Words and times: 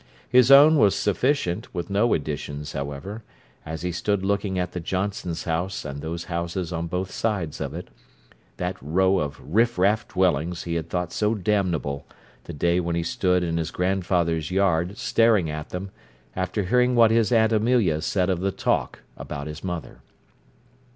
His 0.29 0.49
own 0.49 0.77
was 0.77 0.95
sufficient, 0.95 1.71
with 1.75 1.91
no 1.91 2.15
additions, 2.15 2.71
however, 2.73 3.23
as 3.67 3.83
he 3.83 3.91
stood 3.91 4.25
looking 4.25 4.57
at 4.57 4.71
the 4.71 4.79
Johnsons' 4.79 5.43
house 5.43 5.85
and 5.85 6.01
those 6.01 6.23
houses 6.23 6.73
on 6.73 6.87
both 6.87 7.11
sides 7.11 7.61
of 7.61 7.75
it—that 7.75 8.77
row 8.81 9.19
of 9.19 9.39
riffraff 9.39 10.07
dwellings 10.07 10.63
he 10.63 10.73
had 10.73 10.89
thought 10.89 11.13
so 11.13 11.35
damnable, 11.35 12.07
the 12.45 12.53
day 12.53 12.79
when 12.79 12.95
he 12.95 13.03
stood 13.03 13.43
in 13.43 13.57
his 13.57 13.69
grandfather's 13.69 14.49
yard, 14.49 14.97
staring 14.97 15.51
at 15.51 15.69
them, 15.69 15.91
after 16.35 16.63
hearing 16.63 16.95
what 16.95 17.11
his 17.11 17.31
Aunt 17.31 17.51
Amelia 17.53 18.01
said 18.01 18.27
of 18.31 18.39
the 18.39 18.51
"talk" 18.51 19.03
about 19.17 19.45
his 19.45 19.63
mother. 19.63 20.01